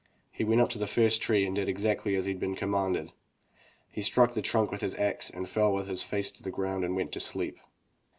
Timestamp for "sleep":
7.19-7.59